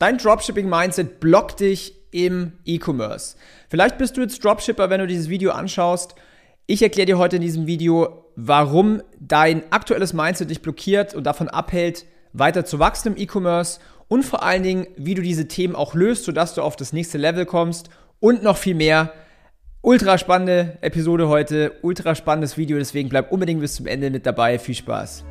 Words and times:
Dein 0.00 0.16
Dropshipping-Mindset 0.16 1.20
blockt 1.20 1.60
dich 1.60 1.94
im 2.10 2.52
E-Commerce. 2.64 3.36
Vielleicht 3.68 3.98
bist 3.98 4.16
du 4.16 4.22
jetzt 4.22 4.42
Dropshipper, 4.42 4.88
wenn 4.88 5.00
du 5.00 5.06
dieses 5.06 5.28
Video 5.28 5.50
anschaust. 5.50 6.14
Ich 6.66 6.80
erkläre 6.80 7.04
dir 7.04 7.18
heute 7.18 7.36
in 7.36 7.42
diesem 7.42 7.66
Video, 7.66 8.24
warum 8.34 9.02
dein 9.18 9.62
aktuelles 9.70 10.14
Mindset 10.14 10.48
dich 10.48 10.62
blockiert 10.62 11.14
und 11.14 11.24
davon 11.24 11.48
abhält, 11.48 12.06
weiter 12.32 12.64
zu 12.64 12.78
wachsen 12.78 13.08
im 13.08 13.18
E-Commerce 13.18 13.78
und 14.08 14.22
vor 14.24 14.42
allen 14.42 14.62
Dingen, 14.62 14.86
wie 14.96 15.14
du 15.14 15.20
diese 15.20 15.48
Themen 15.48 15.76
auch 15.76 15.92
löst, 15.92 16.24
sodass 16.24 16.54
du 16.54 16.62
auf 16.62 16.76
das 16.76 16.94
nächste 16.94 17.18
Level 17.18 17.44
kommst 17.44 17.90
und 18.20 18.42
noch 18.42 18.56
viel 18.56 18.74
mehr. 18.74 19.12
Ultra 19.82 20.16
spannende 20.16 20.78
Episode 20.80 21.28
heute, 21.28 21.72
ultra 21.82 22.14
spannendes 22.14 22.56
Video, 22.56 22.78
deswegen 22.78 23.10
bleib 23.10 23.30
unbedingt 23.32 23.60
bis 23.60 23.74
zum 23.74 23.86
Ende 23.86 24.08
mit 24.08 24.24
dabei. 24.24 24.58
Viel 24.58 24.76
Spaß. 24.76 25.24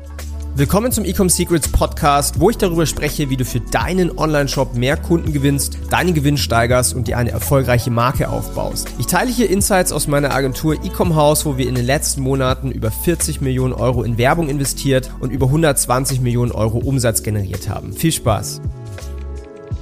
Willkommen 0.60 0.92
zum 0.92 1.06
Ecom 1.06 1.30
Secrets 1.30 1.72
Podcast, 1.72 2.38
wo 2.38 2.50
ich 2.50 2.58
darüber 2.58 2.84
spreche, 2.84 3.30
wie 3.30 3.38
du 3.38 3.46
für 3.46 3.60
deinen 3.60 4.18
Online-Shop 4.18 4.74
mehr 4.74 4.98
Kunden 4.98 5.32
gewinnst, 5.32 5.78
deinen 5.88 6.12
Gewinn 6.12 6.36
steigerst 6.36 6.94
und 6.94 7.08
dir 7.08 7.16
eine 7.16 7.30
erfolgreiche 7.30 7.90
Marke 7.90 8.28
aufbaust. 8.28 8.88
Ich 8.98 9.06
teile 9.06 9.30
hier 9.30 9.48
Insights 9.48 9.90
aus 9.90 10.06
meiner 10.06 10.34
Agentur 10.34 10.74
Ecom 10.84 11.16
House, 11.16 11.46
wo 11.46 11.56
wir 11.56 11.66
in 11.66 11.76
den 11.76 11.86
letzten 11.86 12.20
Monaten 12.20 12.72
über 12.72 12.90
40 12.90 13.40
Millionen 13.40 13.72
Euro 13.72 14.02
in 14.02 14.18
Werbung 14.18 14.50
investiert 14.50 15.10
und 15.20 15.30
über 15.30 15.46
120 15.46 16.20
Millionen 16.20 16.52
Euro 16.52 16.76
Umsatz 16.76 17.22
generiert 17.22 17.70
haben. 17.70 17.94
Viel 17.94 18.12
Spaß! 18.12 18.60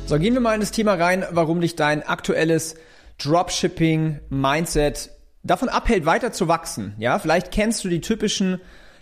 So, 0.07 0.17
gehen 0.17 0.35
wir 0.35 0.41
mal 0.41 0.55
in 0.55 0.61
das 0.61 0.71
Thema 0.71 0.95
rein, 0.95 1.27
warum 1.33 1.61
dich 1.61 1.75
dein 1.75 2.05
aktuelles 2.05 2.77
Dropshipping-Mindset 3.19 5.11
davon 5.43 5.71
abhält, 5.71 6.07
weiter 6.07 6.31
zu 6.31 6.47
wachsen. 6.47 6.95
Ja, 6.99 7.19
vielleicht 7.19 7.51
kennst 7.51 7.83
du 7.83 7.89
die 7.89 8.01
typischen 8.01 8.61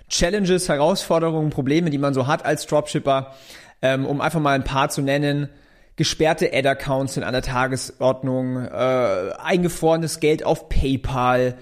Challenges, 0.08 0.68
Herausforderungen, 0.68 1.50
Probleme, 1.50 1.90
die 1.90 1.98
man 1.98 2.14
so 2.14 2.26
hat 2.26 2.44
als 2.44 2.66
Dropshipper, 2.66 3.34
ähm, 3.82 4.06
um 4.06 4.20
einfach 4.20 4.40
mal 4.40 4.54
ein 4.54 4.64
paar 4.64 4.88
zu 4.88 5.02
nennen. 5.02 5.48
Gesperrte 5.96 6.50
Ad-Accounts 6.52 7.14
sind 7.14 7.24
an 7.24 7.32
der 7.32 7.42
Tagesordnung, 7.42 8.58
äh, 8.66 9.32
eingefrorenes 9.42 10.20
Geld 10.20 10.44
auf 10.44 10.68
PayPal, 10.68 11.56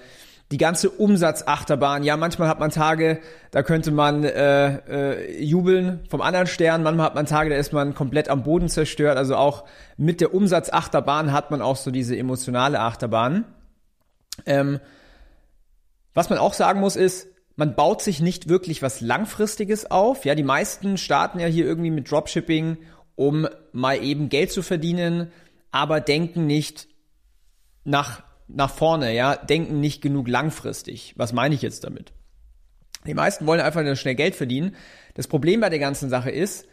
die 0.51 0.57
ganze 0.57 0.89
Umsatzachterbahn. 0.89 2.03
Ja, 2.03 2.17
manchmal 2.17 2.49
hat 2.49 2.59
man 2.59 2.69
Tage, 2.69 3.19
da 3.51 3.63
könnte 3.63 3.91
man 3.91 4.23
äh, 4.23 4.75
äh, 4.75 5.43
jubeln 5.43 6.01
vom 6.09 6.21
anderen 6.21 6.47
Stern. 6.47 6.83
Manchmal 6.83 7.07
hat 7.07 7.15
man 7.15 7.25
Tage, 7.25 7.49
da 7.49 7.55
ist 7.55 7.73
man 7.73 7.95
komplett 7.95 8.29
am 8.29 8.43
Boden 8.43 8.69
zerstört. 8.69 9.17
Also 9.17 9.37
auch 9.37 9.63
mit 9.97 10.21
der 10.21 10.33
Umsatzachterbahn 10.33 11.31
hat 11.31 11.49
man 11.49 11.61
auch 11.61 11.77
so 11.77 11.89
diese 11.89 12.15
emotionale 12.15 12.79
Achterbahn. 12.79 13.45
Ähm, 14.45 14.79
was 16.13 16.29
man 16.29 16.37
auch 16.37 16.53
sagen 16.53 16.79
muss 16.79 16.95
ist, 16.95 17.27
man 17.55 17.75
baut 17.75 18.01
sich 18.01 18.19
nicht 18.19 18.49
wirklich 18.49 18.81
was 18.81 19.01
Langfristiges 19.01 19.89
auf. 19.89 20.25
Ja, 20.25 20.35
die 20.35 20.43
meisten 20.43 20.97
starten 20.97 21.39
ja 21.39 21.47
hier 21.47 21.65
irgendwie 21.65 21.91
mit 21.91 22.09
Dropshipping, 22.11 22.77
um 23.15 23.47
mal 23.71 24.03
eben 24.03 24.29
Geld 24.29 24.51
zu 24.51 24.61
verdienen, 24.61 25.31
aber 25.71 26.01
denken 26.01 26.47
nicht 26.47 26.87
nach, 27.83 28.23
nach 28.47 28.71
vorne, 28.71 29.13
ja, 29.13 29.35
denken 29.35 29.79
nicht 29.79 30.01
genug 30.01 30.27
langfristig. 30.27 31.13
Was 31.15 31.33
meine 31.33 31.55
ich 31.55 31.61
jetzt 31.61 31.83
damit? 31.83 32.11
Die 33.05 33.13
meisten 33.13 33.45
wollen 33.45 33.61
einfach 33.61 33.83
nur 33.83 33.95
schnell 33.95 34.15
Geld 34.15 34.35
verdienen. 34.35 34.75
Das 35.13 35.27
Problem 35.27 35.61
bei 35.61 35.69
der 35.69 35.79
ganzen 35.79 36.09
Sache 36.09 36.31
ist, 36.31 36.67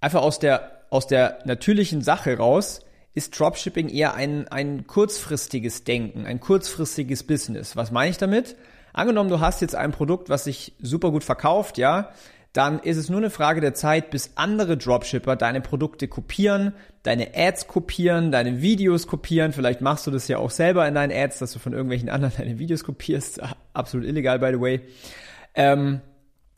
einfach 0.00 0.22
aus 0.22 0.38
der, 0.38 0.86
aus 0.90 1.06
der 1.06 1.38
natürlichen 1.44 2.02
Sache 2.02 2.36
raus, 2.36 2.80
ist 3.14 3.38
Dropshipping 3.38 3.88
eher 3.88 4.14
ein, 4.14 4.46
ein 4.48 4.86
kurzfristiges 4.86 5.84
Denken, 5.84 6.26
ein 6.26 6.40
kurzfristiges 6.40 7.22
Business. 7.22 7.76
Was 7.76 7.90
meine 7.90 8.10
ich 8.10 8.18
damit? 8.18 8.56
Angenommen, 8.98 9.30
du 9.30 9.38
hast 9.38 9.60
jetzt 9.60 9.76
ein 9.76 9.92
Produkt, 9.92 10.28
was 10.28 10.42
sich 10.42 10.72
super 10.80 11.12
gut 11.12 11.22
verkauft, 11.22 11.78
ja, 11.78 12.10
dann 12.52 12.80
ist 12.80 12.96
es 12.96 13.08
nur 13.08 13.20
eine 13.20 13.30
Frage 13.30 13.60
der 13.60 13.72
Zeit, 13.72 14.10
bis 14.10 14.32
andere 14.34 14.76
Dropshipper 14.76 15.36
deine 15.36 15.60
Produkte 15.60 16.08
kopieren, 16.08 16.72
deine 17.04 17.28
Ads 17.32 17.68
kopieren, 17.68 18.32
deine 18.32 18.60
Videos 18.60 19.06
kopieren. 19.06 19.52
Vielleicht 19.52 19.82
machst 19.82 20.08
du 20.08 20.10
das 20.10 20.26
ja 20.26 20.38
auch 20.38 20.50
selber 20.50 20.88
in 20.88 20.96
deinen 20.96 21.12
Ads, 21.12 21.38
dass 21.38 21.52
du 21.52 21.60
von 21.60 21.74
irgendwelchen 21.74 22.08
anderen 22.08 22.34
deine 22.36 22.58
Videos 22.58 22.82
kopierst. 22.82 23.40
Absolut 23.72 24.04
illegal, 24.04 24.40
by 24.40 24.50
the 24.50 24.60
way. 24.60 24.80
Ähm, 25.54 26.00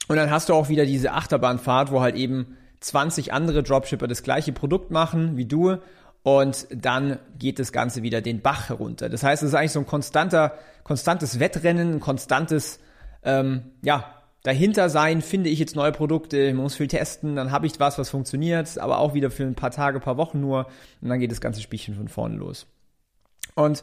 und 0.09 0.17
dann 0.17 0.31
hast 0.31 0.49
du 0.49 0.55
auch 0.55 0.71
wieder 0.71 0.87
diese 0.87 1.13
Achterbahnfahrt, 1.13 1.93
wo 1.93 2.01
halt 2.01 2.17
eben 2.17 2.57
20 2.81 3.35
andere 3.35 3.63
Dropshipper 3.63 4.09
das 4.09 4.23
gleiche 4.23 4.53
Produkt 4.53 4.91
machen 4.91 5.37
wie 5.37 5.45
du 5.45 5.77
und 6.23 6.67
dann 6.71 7.19
geht 7.39 7.59
das 7.59 7.73
Ganze 7.73 8.03
wieder 8.03 8.21
den 8.21 8.41
Bach 8.41 8.69
herunter. 8.69 9.09
Das 9.09 9.23
heißt, 9.23 9.43
es 9.43 9.51
ist 9.51 9.55
eigentlich 9.55 9.73
so 9.73 9.81
ein 9.81 9.87
konstanter, 9.87 10.55
konstantes 10.85 11.41
Wettrennen, 11.41 11.95
ein 11.95 12.01
konstantes, 12.01 12.81
ähm, 13.23 13.63
ja, 13.83 14.15
dahinter 14.43 14.89
sein, 14.89 15.21
finde 15.21 15.51
ich 15.51 15.59
jetzt 15.59 15.77
neue 15.77 15.93
Produkte, 15.93 16.53
man 16.55 16.63
muss 16.63 16.75
viel 16.75 16.89
testen, 16.89 17.37
dann 17.37 17.51
habe 17.51 17.67
ich 17.67 17.79
was, 17.79 17.99
was 17.99 18.11
funktioniert, 18.11 18.79
aber 18.79 18.99
auch 18.99 19.15
wieder 19.15 19.31
für 19.31 19.45
ein 19.45 19.55
paar 19.55 19.71
Tage, 19.71 20.01
paar 20.01 20.17
Wochen 20.17 20.41
nur 20.41 20.67
und 21.01 21.09
dann 21.09 21.21
geht 21.21 21.31
das 21.31 21.41
ganze 21.41 21.61
Spielchen 21.61 21.95
von 21.95 22.09
vorne 22.09 22.37
los. 22.37 22.67
Und 23.55 23.83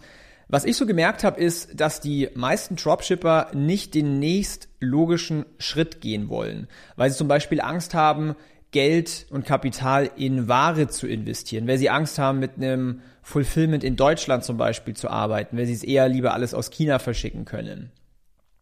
was 0.50 0.64
ich 0.64 0.78
so 0.78 0.86
gemerkt 0.86 1.24
habe, 1.24 1.42
ist, 1.42 1.80
dass 1.80 2.00
die 2.00 2.30
meisten 2.34 2.78
Dropshipper 2.78 3.52
nicht 3.54 3.94
den 3.94 4.20
nächst 4.20 4.70
logischen 4.80 5.46
Schritt 5.60 6.00
gehen 6.00 6.30
wollen, 6.30 6.68
weil 6.96 7.12
sie 7.12 7.18
zum 7.18 7.28
Beispiel 7.28 7.60
Angst 7.60 7.94
haben, 7.94 8.36
Geld 8.72 9.28
und 9.30 9.46
Kapital 9.46 10.12
in 10.18 10.48
Ware 10.48 10.88
zu 10.88 11.08
investieren, 11.08 11.68
weil 11.68 11.78
sie 11.78 11.90
Angst 11.90 12.20
haben, 12.20 12.40
mit 12.40 12.58
einem 12.58 13.02
Fulfillment 13.22 13.84
in 13.84 13.96
Deutschland 13.96 14.44
zum 14.44 14.58
Beispiel 14.58 14.96
zu 14.96 15.10
arbeiten, 15.10 15.58
weil 15.58 15.66
sie 15.66 15.74
es 15.74 15.84
eher 15.84 16.10
lieber 16.10 16.34
alles 16.34 16.54
aus 16.54 16.70
China 16.70 17.00
verschicken 17.00 17.46
können. 17.46 17.92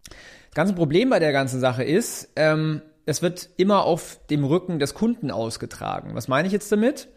Das 0.10 0.54
ganze 0.54 0.74
Problem 0.74 1.10
bei 1.10 1.20
der 1.20 1.32
ganzen 1.32 1.60
Sache 1.60 1.84
ist, 1.84 2.30
ähm, 2.36 2.82
es 3.06 3.22
wird 3.22 3.50
immer 3.58 3.84
auf 3.84 4.20
dem 4.30 4.44
Rücken 4.44 4.80
des 4.80 4.94
Kunden 4.94 5.32
ausgetragen. 5.32 6.12
Was 6.14 6.28
meine 6.28 6.48
ich 6.48 6.54
jetzt 6.54 6.72
damit? 6.72 7.08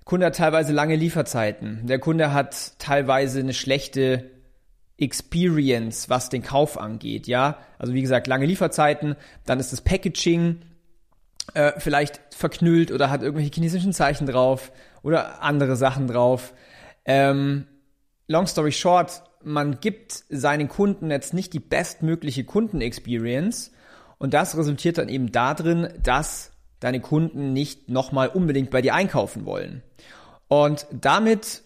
Der 0.00 0.04
Kunde 0.04 0.26
hat 0.26 0.36
teilweise 0.36 0.72
lange 0.72 0.94
Lieferzeiten. 0.96 1.86
Der 1.86 1.98
Kunde 1.98 2.32
hat 2.32 2.78
teilweise 2.78 3.40
eine 3.40 3.54
schlechte 3.54 4.30
Experience, 4.98 6.08
was 6.08 6.28
den 6.28 6.42
Kauf 6.42 6.78
angeht, 6.78 7.26
ja. 7.26 7.58
Also 7.78 7.92
wie 7.92 8.02
gesagt, 8.02 8.26
lange 8.26 8.46
Lieferzeiten, 8.46 9.16
dann 9.44 9.60
ist 9.60 9.72
das 9.72 9.80
Packaging 9.80 10.62
äh, 11.54 11.72
vielleicht 11.78 12.20
verknüllt 12.30 12.90
oder 12.92 13.10
hat 13.10 13.22
irgendwelche 13.22 13.52
chinesischen 13.52 13.92
Zeichen 13.92 14.26
drauf 14.26 14.72
oder 15.02 15.42
andere 15.42 15.76
Sachen 15.76 16.06
drauf. 16.06 16.54
Ähm, 17.04 17.66
long 18.26 18.46
story 18.46 18.72
short, 18.72 19.22
man 19.42 19.80
gibt 19.80 20.24
seinen 20.28 20.68
Kunden 20.68 21.10
jetzt 21.10 21.34
nicht 21.34 21.52
die 21.52 21.60
bestmögliche 21.60 22.44
Kundenexperience 22.44 23.72
und 24.18 24.34
das 24.34 24.56
resultiert 24.56 24.98
dann 24.98 25.08
eben 25.08 25.30
darin, 25.30 25.88
dass 26.02 26.52
deine 26.80 27.00
Kunden 27.00 27.52
nicht 27.52 27.88
nochmal 27.88 28.28
unbedingt 28.28 28.70
bei 28.70 28.82
dir 28.82 28.94
einkaufen 28.94 29.46
wollen. 29.46 29.82
Und 30.48 30.86
damit 30.90 31.62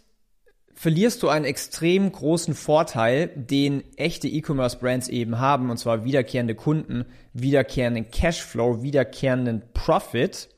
verlierst 0.80 1.22
du 1.22 1.28
einen 1.28 1.44
extrem 1.44 2.10
großen 2.10 2.54
Vorteil, 2.54 3.28
den 3.36 3.84
echte 3.98 4.28
E-Commerce-Brands 4.28 5.08
eben 5.08 5.38
haben, 5.38 5.68
und 5.68 5.76
zwar 5.76 6.06
wiederkehrende 6.06 6.54
Kunden, 6.54 7.04
wiederkehrenden 7.34 8.10
Cashflow, 8.10 8.82
wiederkehrenden 8.82 9.60
Profit. 9.74 10.48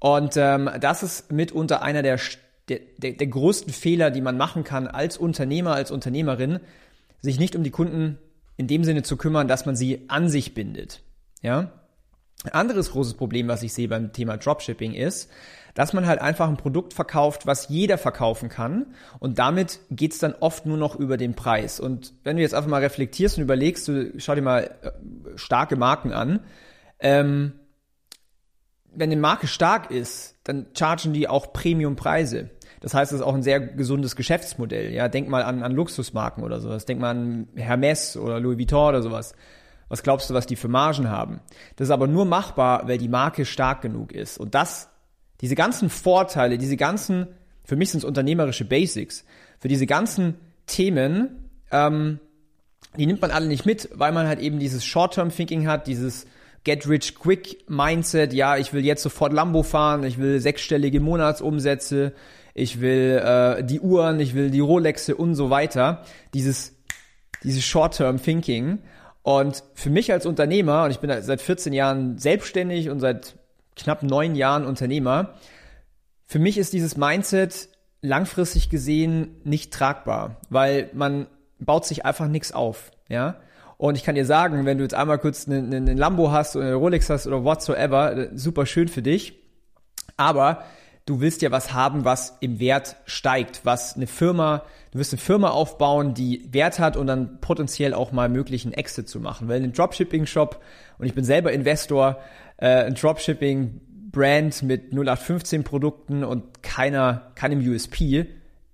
Und 0.00 0.36
ähm, 0.36 0.68
das 0.82 1.02
ist 1.02 1.32
mitunter 1.32 1.80
einer 1.80 2.02
der, 2.02 2.20
der, 2.68 2.80
der 2.98 3.26
größten 3.26 3.72
Fehler, 3.72 4.10
die 4.10 4.20
man 4.20 4.36
machen 4.36 4.64
kann 4.64 4.86
als 4.86 5.16
Unternehmer, 5.16 5.72
als 5.72 5.90
Unternehmerin, 5.90 6.60
sich 7.22 7.38
nicht 7.38 7.56
um 7.56 7.62
die 7.62 7.70
Kunden 7.70 8.18
in 8.58 8.66
dem 8.66 8.84
Sinne 8.84 9.02
zu 9.02 9.16
kümmern, 9.16 9.48
dass 9.48 9.64
man 9.64 9.76
sie 9.76 10.04
an 10.08 10.28
sich 10.28 10.52
bindet. 10.52 11.00
Ja? 11.40 11.72
Anderes 12.52 12.90
großes 12.90 13.14
Problem, 13.14 13.48
was 13.48 13.62
ich 13.62 13.72
sehe 13.72 13.88
beim 13.88 14.12
Thema 14.12 14.36
Dropshipping 14.36 14.92
ist, 14.92 15.30
dass 15.78 15.92
man 15.92 16.08
halt 16.08 16.20
einfach 16.20 16.48
ein 16.48 16.56
Produkt 16.56 16.92
verkauft, 16.92 17.46
was 17.46 17.68
jeder 17.68 17.98
verkaufen 17.98 18.48
kann 18.48 18.86
und 19.20 19.38
damit 19.38 19.78
geht's 19.92 20.18
dann 20.18 20.34
oft 20.40 20.66
nur 20.66 20.76
noch 20.76 20.96
über 20.96 21.16
den 21.16 21.34
Preis. 21.34 21.78
Und 21.78 22.14
wenn 22.24 22.34
du 22.34 22.42
jetzt 22.42 22.52
einfach 22.52 22.68
mal 22.68 22.82
reflektierst 22.82 23.38
und 23.38 23.44
überlegst, 23.44 23.86
du 23.86 24.12
schau 24.18 24.34
dir 24.34 24.42
mal 24.42 24.72
äh, 24.82 24.90
starke 25.36 25.76
Marken 25.76 26.12
an, 26.12 26.40
ähm, 26.98 27.52
wenn 28.92 29.12
eine 29.12 29.20
Marke 29.20 29.46
stark 29.46 29.92
ist, 29.92 30.34
dann 30.42 30.66
chargen 30.76 31.12
die 31.12 31.28
auch 31.28 31.52
Premiumpreise. 31.52 32.50
Das 32.80 32.92
heißt, 32.92 33.12
es 33.12 33.20
ist 33.20 33.24
auch 33.24 33.36
ein 33.36 33.44
sehr 33.44 33.60
gesundes 33.60 34.16
Geschäftsmodell. 34.16 34.92
Ja, 34.92 35.06
denk 35.06 35.28
mal 35.28 35.44
an, 35.44 35.62
an 35.62 35.70
Luxusmarken 35.70 36.42
oder 36.42 36.58
sowas. 36.58 36.86
Denk 36.86 36.98
mal 37.00 37.10
an 37.10 37.46
Hermes 37.54 38.16
oder 38.16 38.40
Louis 38.40 38.58
Vuitton 38.58 38.88
oder 38.88 39.02
sowas. 39.02 39.32
Was 39.88 40.02
glaubst 40.02 40.28
du, 40.28 40.34
was 40.34 40.46
die 40.46 40.56
für 40.56 40.66
Margen 40.66 41.08
haben? 41.08 41.38
Das 41.76 41.86
ist 41.86 41.92
aber 41.92 42.08
nur 42.08 42.24
machbar, 42.24 42.88
weil 42.88 42.98
die 42.98 43.08
Marke 43.08 43.44
stark 43.44 43.80
genug 43.80 44.10
ist. 44.10 44.38
Und 44.38 44.56
das 44.56 44.90
diese 45.40 45.54
ganzen 45.54 45.90
Vorteile, 45.90 46.58
diese 46.58 46.76
ganzen, 46.76 47.28
für 47.64 47.76
mich 47.76 47.90
sind 47.90 47.98
es 47.98 48.04
unternehmerische 48.04 48.64
Basics, 48.64 49.24
für 49.58 49.68
diese 49.68 49.86
ganzen 49.86 50.34
Themen, 50.66 51.50
ähm, 51.70 52.20
die 52.96 53.06
nimmt 53.06 53.20
man 53.20 53.30
alle 53.30 53.46
nicht 53.46 53.66
mit, 53.66 53.88
weil 53.94 54.12
man 54.12 54.26
halt 54.26 54.40
eben 54.40 54.58
dieses 54.58 54.84
Short-Term-Thinking 54.84 55.66
hat, 55.66 55.86
dieses 55.86 56.26
Get-Rich-Quick-Mindset, 56.64 58.32
ja, 58.32 58.56
ich 58.56 58.72
will 58.72 58.84
jetzt 58.84 59.02
sofort 59.02 59.32
Lambo 59.32 59.62
fahren, 59.62 60.04
ich 60.04 60.18
will 60.18 60.40
sechsstellige 60.40 61.00
Monatsumsätze, 61.00 62.12
ich 62.54 62.80
will 62.80 63.22
äh, 63.24 63.62
die 63.62 63.80
Uhren, 63.80 64.18
ich 64.18 64.34
will 64.34 64.50
die 64.50 64.60
Rolexe 64.60 65.14
und 65.14 65.34
so 65.34 65.48
weiter. 65.48 66.02
Dieses, 66.34 66.74
dieses 67.44 67.64
Short-Term-Thinking. 67.64 68.80
Und 69.22 69.62
für 69.74 69.90
mich 69.90 70.10
als 70.12 70.26
Unternehmer, 70.26 70.84
und 70.84 70.90
ich 70.90 70.98
bin 70.98 71.10
seit 71.22 71.40
14 71.40 71.72
Jahren 71.72 72.18
selbstständig 72.18 72.90
und 72.90 72.98
seit 72.98 73.36
knapp 73.78 74.02
neun 74.02 74.34
Jahren 74.34 74.66
Unternehmer, 74.66 75.34
Für 76.26 76.38
mich 76.38 76.58
ist 76.58 76.74
dieses 76.74 76.96
Mindset 76.96 77.70
langfristig 78.02 78.68
gesehen 78.68 79.40
nicht 79.44 79.72
tragbar, 79.72 80.36
weil 80.50 80.90
man 80.92 81.26
baut 81.58 81.86
sich 81.86 82.04
einfach 82.04 82.28
nichts 82.28 82.52
auf, 82.52 82.90
ja. 83.08 83.36
Und 83.78 83.96
ich 83.96 84.02
kann 84.02 84.16
dir 84.16 84.26
sagen, 84.26 84.66
wenn 84.66 84.76
du 84.76 84.84
jetzt 84.84 84.94
einmal 84.94 85.18
kurz 85.18 85.46
einen, 85.46 85.72
einen 85.72 85.96
Lambo 85.96 86.32
hast 86.32 86.56
oder 86.56 86.66
eine 86.66 86.74
Rolex 86.74 87.08
hast 87.10 87.28
oder 87.28 87.44
whatsoever, 87.44 88.16
äh, 88.16 88.30
super 88.34 88.66
schön 88.66 88.88
für 88.88 89.02
dich. 89.02 89.38
Aber 90.16 90.64
du 91.06 91.20
willst 91.20 91.42
ja 91.42 91.52
was 91.52 91.72
haben, 91.72 92.04
was 92.04 92.36
im 92.40 92.58
Wert 92.58 92.96
steigt, 93.06 93.60
was 93.64 93.94
eine 93.94 94.08
Firma, 94.08 94.64
du 94.90 94.98
wirst 94.98 95.12
eine 95.12 95.20
Firma 95.20 95.50
aufbauen, 95.50 96.12
die 96.12 96.46
Wert 96.52 96.80
hat 96.80 96.96
und 96.96 97.06
dann 97.06 97.40
potenziell 97.40 97.94
auch 97.94 98.10
mal 98.10 98.28
möglich 98.28 98.64
einen 98.64 98.74
Exit 98.74 99.08
zu 99.08 99.20
machen. 99.20 99.46
Weil 99.46 99.62
ein 99.62 99.72
Dropshipping-Shop, 99.72 100.60
und 100.98 101.06
ich 101.06 101.14
bin 101.14 101.24
selber 101.24 101.52
Investor, 101.52 102.18
äh, 102.58 102.84
ein 102.84 102.94
Dropshipping-Brand 102.94 104.62
mit 104.62 104.92
0815 104.92 105.64
Produkten 105.64 106.24
und 106.24 106.62
keiner, 106.62 107.32
keinem 107.34 107.60
USP, 107.60 108.26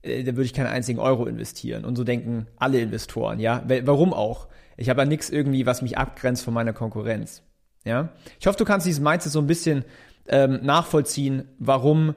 äh, 0.03 0.25
da 0.25 0.33
würde 0.33 0.45
ich 0.45 0.55
keinen 0.55 0.67
einzigen 0.67 0.99
Euro 0.99 1.27
investieren. 1.27 1.85
Und 1.85 1.97
so 1.97 2.05
denken 2.05 2.47
alle 2.57 2.81
Investoren, 2.81 3.41
ja. 3.41 3.63
Warum 3.85 4.13
auch? 4.13 4.49
Ich 4.77 4.89
habe 4.89 5.03
ja 5.03 5.07
nichts 5.07 5.31
irgendwie, 5.31 5.67
was 5.67 5.83
mich 5.83 5.97
abgrenzt 5.99 6.45
von 6.45 6.55
meiner 6.55 6.73
Konkurrenz. 6.73 7.43
Ja. 7.85 8.11
Ich 8.41 8.47
hoffe, 8.47 8.59
du 8.59 8.65
kannst 8.65 8.87
dieses 8.87 9.01
Mindset 9.01 9.33
so 9.33 9.39
ein 9.39 9.47
bisschen 9.47 9.85
ähm, 10.27 10.61
nachvollziehen, 10.63 11.49
warum 11.59 12.15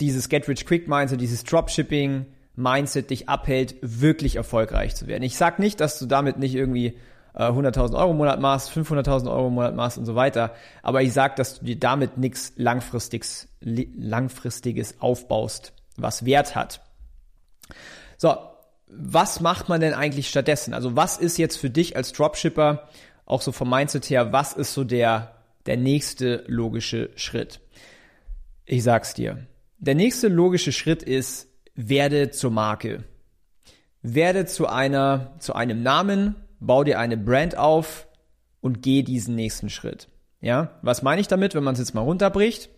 dieses 0.00 0.28
Get 0.28 0.48
Rich 0.48 0.66
Quick 0.66 0.88
Mindset, 0.88 1.20
dieses 1.20 1.44
Dropshipping 1.44 2.26
Mindset 2.56 3.10
dich 3.10 3.28
abhält, 3.28 3.76
wirklich 3.80 4.36
erfolgreich 4.36 4.94
zu 4.94 5.06
werden. 5.06 5.22
Ich 5.22 5.36
sag 5.36 5.58
nicht, 5.58 5.80
dass 5.80 5.98
du 5.98 6.06
damit 6.06 6.38
nicht 6.38 6.54
irgendwie 6.54 6.96
100.000 7.34 7.96
Euro 7.96 8.10
im 8.10 8.16
Monat 8.16 8.40
machst, 8.40 8.70
500.000 8.70 9.30
Euro 9.30 9.48
im 9.48 9.54
Monat 9.54 9.74
machst 9.74 9.98
und 9.98 10.06
so 10.06 10.14
weiter, 10.14 10.54
aber 10.82 11.02
ich 11.02 11.12
sag, 11.12 11.36
dass 11.36 11.58
du 11.58 11.64
dir 11.64 11.78
damit 11.78 12.18
nichts 12.18 12.52
langfristiges, 12.56 13.48
langfristiges 13.60 15.00
aufbaust, 15.00 15.72
was 15.96 16.24
Wert 16.24 16.54
hat. 16.54 16.80
So, 18.16 18.36
was 18.88 19.40
macht 19.40 19.68
man 19.68 19.80
denn 19.80 19.94
eigentlich 19.94 20.28
stattdessen? 20.28 20.74
Also 20.74 20.96
was 20.96 21.16
ist 21.16 21.38
jetzt 21.38 21.56
für 21.56 21.70
dich 21.70 21.96
als 21.96 22.12
Dropshipper, 22.12 22.88
auch 23.24 23.42
so 23.42 23.52
vom 23.52 23.70
Mindset 23.70 24.10
her, 24.10 24.32
was 24.32 24.52
ist 24.52 24.74
so 24.74 24.82
der, 24.84 25.36
der 25.66 25.76
nächste 25.76 26.44
logische 26.48 27.10
Schritt? 27.14 27.60
Ich 28.64 28.82
sag's 28.82 29.14
dir. 29.14 29.46
Der 29.78 29.94
nächste 29.94 30.28
logische 30.28 30.72
Schritt 30.72 31.02
ist, 31.02 31.48
werde 31.74 32.30
zur 32.30 32.50
Marke. 32.50 33.04
Werde 34.02 34.46
zu 34.46 34.66
einer, 34.66 35.34
zu 35.38 35.54
einem 35.54 35.82
Namen, 35.82 36.34
bau 36.60 36.84
dir 36.84 36.98
eine 36.98 37.16
Brand 37.16 37.56
auf 37.56 38.06
und 38.60 38.82
geh 38.82 39.02
diesen 39.02 39.34
nächsten 39.34 39.70
Schritt. 39.70 40.08
Ja, 40.40 40.78
was 40.82 41.02
meine 41.02 41.20
ich 41.20 41.28
damit, 41.28 41.54
wenn 41.54 41.64
man 41.64 41.74
es 41.74 41.80
jetzt 41.80 41.94
mal 41.94 42.02
runterbricht? 42.02 42.70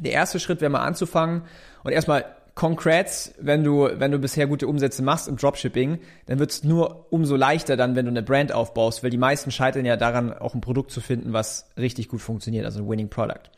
Der 0.00 0.12
erste 0.12 0.38
Schritt 0.38 0.60
wäre 0.60 0.70
mal 0.70 0.84
anzufangen 0.84 1.42
und 1.82 1.92
erstmal 1.92 2.24
Congrats, 2.58 3.34
wenn 3.38 3.62
du, 3.62 3.88
wenn 4.00 4.10
du 4.10 4.18
bisher 4.18 4.48
gute 4.48 4.66
Umsätze 4.66 5.00
machst 5.00 5.28
im 5.28 5.36
Dropshipping, 5.36 6.00
dann 6.26 6.40
wird 6.40 6.50
es 6.50 6.64
nur 6.64 7.06
umso 7.12 7.36
leichter 7.36 7.76
dann, 7.76 7.94
wenn 7.94 8.06
du 8.06 8.10
eine 8.10 8.24
Brand 8.24 8.50
aufbaust, 8.50 9.04
weil 9.04 9.10
die 9.10 9.16
meisten 9.16 9.52
scheitern 9.52 9.84
ja 9.84 9.96
daran, 9.96 10.32
auch 10.32 10.54
ein 10.54 10.60
Produkt 10.60 10.90
zu 10.90 11.00
finden, 11.00 11.32
was 11.32 11.70
richtig 11.78 12.08
gut 12.08 12.20
funktioniert, 12.20 12.64
also 12.64 12.80
ein 12.80 12.88
Winning 12.88 13.10
Product. 13.10 13.48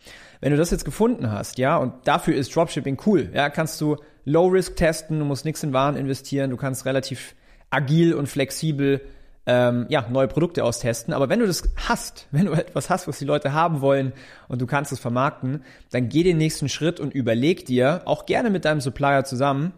Wenn 0.43 0.51
du 0.51 0.59
das 0.59 0.71
jetzt 0.71 0.85
gefunden 0.85 1.33
hast, 1.33 1.57
ja, 1.57 1.79
und 1.79 1.95
dafür 2.05 2.35
ist 2.35 2.55
Dropshipping 2.55 3.01
cool, 3.07 3.31
ja, 3.33 3.49
kannst 3.49 3.81
du 3.81 3.97
Low 4.27 4.49
Risk 4.49 4.77
testen, 4.77 5.19
du 5.19 5.25
musst 5.25 5.47
nichts 5.47 5.63
in 5.63 5.73
Waren 5.73 5.97
investieren, 5.97 6.51
du 6.51 6.59
kannst 6.59 6.85
relativ 6.85 7.35
agil 7.71 8.13
und 8.13 8.29
flexibel 8.29 9.01
ähm, 9.47 9.87
ja, 9.89 10.07
neue 10.09 10.29
Produkte 10.29 10.65
austesten. 10.65 11.15
Aber 11.15 11.29
wenn 11.29 11.41
du 11.41 11.47
das 11.47 11.63
hast, 11.89 12.27
wenn 12.33 12.47
du 12.47 12.53
etwas 12.53 12.91
hast, 12.91 13.09
was 13.09 13.19
die 13.19 13.25
Leute 13.25 13.53
haben 13.53 13.81
wollen 13.81 14.13
und 14.49 14.61
du 14.61 14.67
kannst 14.67 14.93
es 14.93 14.99
vermarkten, 14.99 15.65
dann 15.91 16.09
geh 16.09 16.23
den 16.23 16.39
nächsten 16.39 16.69
Schritt 16.69 17.01
und 17.01 17.15
überleg 17.15 17.67
dir, 17.67 18.03
auch 18.05 18.27
gerne 18.27 18.51
mit 18.51 18.65
deinem 18.65 18.81
Supplier 18.81 19.25
zusammen, 19.25 19.73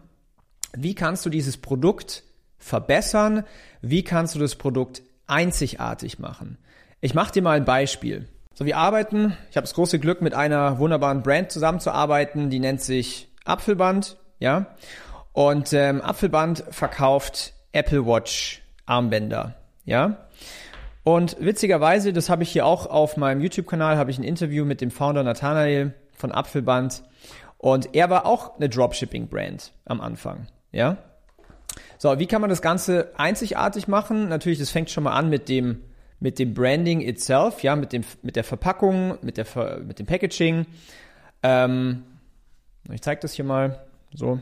wie 0.75 0.95
kannst 0.95 1.25
du 1.25 1.29
dieses 1.29 1.57
Produkt 1.57 2.23
verbessern? 2.57 3.43
Wie 3.81 4.03
kannst 4.03 4.35
du 4.35 4.39
das 4.39 4.55
Produkt 4.55 5.03
einzigartig 5.27 6.17
machen? 6.17 6.57
Ich 6.99 7.13
mache 7.13 7.31
dir 7.31 7.43
mal 7.43 7.57
ein 7.57 7.65
Beispiel. 7.65 8.27
So, 8.55 8.65
wir 8.65 8.77
arbeiten, 8.77 9.35
ich 9.49 9.57
habe 9.57 9.65
das 9.65 9.73
große 9.73 9.99
Glück, 9.99 10.21
mit 10.21 10.33
einer 10.33 10.79
wunderbaren 10.79 11.21
Brand 11.21 11.51
zusammenzuarbeiten, 11.51 12.49
die 12.49 12.59
nennt 12.59 12.81
sich 12.81 13.27
Apfelband, 13.45 14.17
ja. 14.39 14.75
Und 15.31 15.73
ähm, 15.73 16.01
Apfelband 16.01 16.63
verkauft 16.69 17.53
Apple 17.71 18.05
Watch 18.05 18.62
Armbänder 18.85 19.55
ja. 19.85 20.27
Und 21.03 21.35
witzigerweise, 21.39 22.13
das 22.13 22.29
habe 22.29 22.43
ich 22.43 22.49
hier 22.51 22.65
auch 22.65 22.87
auf 22.87 23.17
meinem 23.17 23.41
YouTube-Kanal, 23.41 23.97
habe 23.97 24.11
ich 24.11 24.17
ein 24.17 24.23
Interview 24.23 24.63
mit 24.63 24.79
dem 24.79 24.89
Founder 24.89 25.23
Nathanael 25.23 25.93
von 26.13 26.31
Apfelband. 26.31 27.03
Und 27.57 27.93
er 27.93 28.09
war 28.09 28.25
auch 28.25 28.55
eine 28.55 28.69
Dropshipping-Brand 28.69 29.73
am 29.85 30.01
Anfang, 30.01 30.47
ja. 30.71 30.97
So, 31.97 32.19
wie 32.19 32.27
kann 32.27 32.41
man 32.41 32.49
das 32.49 32.61
Ganze 32.61 33.11
einzigartig 33.17 33.87
machen? 33.87 34.29
Natürlich, 34.29 34.59
das 34.59 34.69
fängt 34.69 34.89
schon 34.89 35.05
mal 35.05 35.13
an 35.13 35.29
mit 35.29 35.49
dem, 35.49 35.81
mit 36.19 36.39
dem 36.39 36.53
Branding 36.53 37.01
itself, 37.01 37.63
ja, 37.63 37.75
mit 37.75 37.93
dem, 37.93 38.03
mit 38.21 38.35
der 38.35 38.43
Verpackung, 38.43 39.17
mit 39.21 39.37
der, 39.37 39.45
mit 39.79 39.99
dem 39.99 40.05
Packaging. 40.05 40.65
Ähm, 41.41 42.03
ich 42.91 43.01
zeige 43.01 43.21
das 43.21 43.33
hier 43.33 43.45
mal, 43.45 43.85
so. 44.13 44.39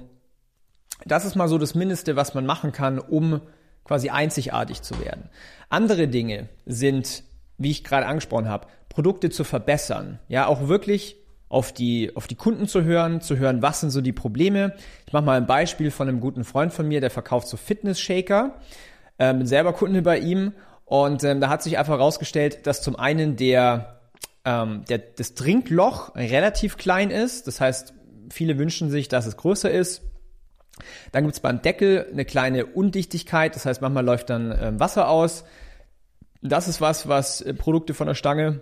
Das 1.06 1.26
ist 1.26 1.36
mal 1.36 1.48
so 1.48 1.58
das 1.58 1.74
Mindeste, 1.74 2.16
was 2.16 2.34
man 2.34 2.46
machen 2.46 2.72
kann, 2.72 3.00
um 3.00 3.42
quasi 3.83 4.10
einzigartig 4.10 4.81
zu 4.81 5.00
werden. 5.04 5.30
Andere 5.69 6.07
Dinge 6.07 6.50
sind, 6.66 7.24
wie 7.57 7.72
ich 7.72 7.83
gerade 7.83 8.06
angesprochen 8.06 8.50
habe, 8.50 8.68
Produkte 8.89 9.30
zu 9.30 9.44
verbessern. 9.44 10.19
Ja, 10.28 10.48
auch 10.48 10.68
wirklich 10.68 11.16
auf 11.50 11.74
die, 11.74 12.16
auf 12.16 12.28
die 12.28 12.36
Kunden 12.36 12.68
zu 12.68 12.83
hören, 12.83 13.22
zu 13.22 13.38
hören, 13.38 13.62
was 13.62 13.81
sind 13.81 13.89
so 13.89 14.01
die 14.01 14.13
Probleme. 14.13 14.74
Ich 15.06 15.13
mache 15.13 15.24
mal 15.24 15.38
ein 15.38 15.48
Beispiel 15.48 15.92
von 15.92 16.07
einem 16.07 16.22
guten 16.22 16.44
Freund 16.44 16.72
von 16.72 16.88
mir, 16.88 17.01
der 17.01 17.10
verkauft 17.10 17.48
so 17.48 17.57
Fitness-Shaker, 17.57 18.56
ähm, 19.19 19.45
selber 19.45 19.74
Kunde 19.74 20.01
bei 20.01 20.19
ihm 20.19 20.54
und 20.86 21.24
ähm, 21.24 21.42
da 21.42 21.50
hat 21.50 21.62
sich 21.63 21.78
einfach 21.78 21.98
herausgestellt, 21.98 22.68
dass 22.68 22.81
zum 22.81 22.95
einen 22.95 23.36
der, 23.36 24.00
ähm, 24.45 24.83
der, 24.89 24.98
das 25.00 25.36
Trinkloch 25.36 26.16
relativ 26.16 26.78
klein 26.78 27.12
ist, 27.12 27.48
das 27.48 27.60
heißt, 27.60 27.94
viele 28.30 28.57
wünschen 28.57 28.89
sich, 28.89 29.07
dass 29.10 29.25
es 29.25 29.38
größer 29.38 29.69
ist. 29.69 30.01
Dann 31.12 31.23
gibt 31.23 31.35
es 31.35 31.39
beim 31.39 31.62
Deckel 31.62 32.07
eine 32.12 32.25
kleine 32.25 32.65
Undichtigkeit, 32.65 33.56
das 33.56 33.65
heißt, 33.65 33.81
manchmal 33.81 34.06
läuft 34.06 34.29
dann 34.29 34.51
äh, 34.51 34.79
Wasser 34.79 35.09
aus. 35.09 35.44
Das 36.41 36.68
ist 36.68 36.81
was, 36.81 37.07
was 37.07 37.41
äh, 37.41 37.53
Produkte 37.53 37.94
von 37.94 38.07
der 38.07 38.15
Stange 38.15 38.62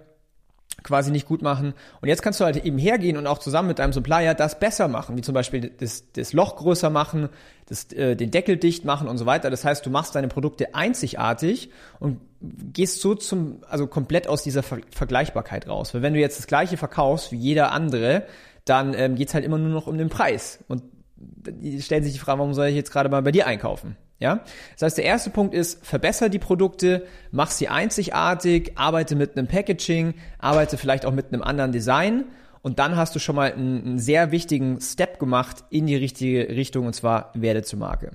quasi 0.83 1.11
nicht 1.11 1.27
gut 1.27 1.41
machen. 1.41 1.73
Und 2.01 2.07
jetzt 2.07 2.21
kannst 2.21 2.39
du 2.39 2.45
halt 2.45 2.63
eben 2.63 2.77
hergehen 2.77 3.17
und 3.17 3.27
auch 3.27 3.39
zusammen 3.39 3.67
mit 3.67 3.79
deinem 3.79 3.94
Supplier 3.94 4.33
das 4.33 4.59
besser 4.59 4.88
machen, 4.88 5.17
wie 5.17 5.21
zum 5.21 5.33
Beispiel 5.33 5.69
das, 5.77 6.11
das 6.13 6.33
Loch 6.33 6.56
größer 6.56 6.89
machen, 6.89 7.29
das, 7.67 7.92
äh, 7.94 8.16
den 8.16 8.31
Deckel 8.31 8.57
dicht 8.57 8.85
machen 8.85 9.07
und 9.07 9.18
so 9.18 9.25
weiter. 9.25 9.49
Das 9.49 9.66
heißt, 9.66 9.85
du 9.85 9.89
machst 9.89 10.16
deine 10.16 10.28
Produkte 10.28 10.75
einzigartig 10.75 11.71
und 11.99 12.19
gehst 12.42 13.01
so 13.01 13.16
zum, 13.16 13.63
also 13.69 13.87
komplett 13.87 14.28
aus 14.28 14.44
dieser 14.44 14.63
Ver 14.63 14.80
Vergleichbarkeit 14.92 15.68
raus. 15.68 15.94
Weil 15.94 16.01
wenn 16.01 16.13
du 16.13 16.19
jetzt 16.19 16.39
das 16.39 16.47
gleiche 16.47 16.78
verkaufst 16.78 17.31
wie 17.31 17.37
jeder 17.37 17.71
andere, 17.71 18.25
dann 18.66 18.94
ähm, 18.94 19.16
geht's 19.16 19.33
halt 19.33 19.44
immer 19.44 19.57
nur 19.57 19.69
noch 19.69 19.87
um 19.87 19.97
den 19.97 20.09
Preis. 20.09 20.59
Und 20.68 20.83
die 21.19 21.81
stellen 21.81 22.04
sich 22.04 22.14
die 22.14 22.19
Frage, 22.19 22.40
warum 22.40 22.54
soll 22.54 22.68
ich 22.68 22.76
jetzt 22.76 22.92
gerade 22.92 23.09
mal 23.09 23.21
bei 23.21 23.31
dir 23.31 23.47
einkaufen? 23.47 23.97
Ja? 24.19 24.44
Das 24.73 24.83
heißt, 24.83 24.97
der 24.97 25.06
erste 25.06 25.30
Punkt 25.30 25.54
ist, 25.54 25.85
verbessere 25.85 26.30
die 26.30 26.40
Produkte, 26.40 27.06
mach 27.31 27.52
sie 27.52 27.68
einzigartig, 27.68 28.78
arbeite 28.78 29.16
mit 29.16 29.38
einem 29.38 29.47
Packaging, 29.47 30.16
arbeite 30.38 30.78
vielleicht 30.78 31.06
auch 31.06 31.14
mit 31.14 31.33
einem 31.33 31.42
anderen 31.42 31.71
Design 31.71 32.26
und 32.61 32.80
dann 32.80 32.95
hast 32.95 33.16
du 33.16 33.19
schon 33.19 33.35
mal 33.35 33.54
einen, 33.54 33.81
einen 33.83 33.99
sehr 33.99 34.31
wichtigen 34.31 34.81
Step 34.81 35.19
gemacht 35.19 35.64
in 35.69 35.88
die 35.88 35.95
richtige 35.95 36.49
Richtung 36.49 36.85
und 36.85 36.94
zwar 36.94 37.31
werde 37.33 37.64
zur 37.64 37.80
Marke. 37.80 38.11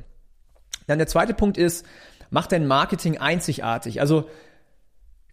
Dann 0.86 0.98
der 0.98 1.06
zweite 1.06 1.32
Punkt 1.32 1.56
ist, 1.56 1.86
mach 2.30 2.46
dein 2.46 2.66
Marketing 2.66 3.16
einzigartig. 3.18 4.00
Also 4.00 4.28